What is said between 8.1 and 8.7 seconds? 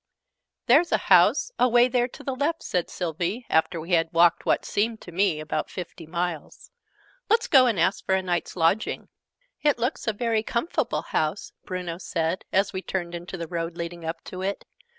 a night's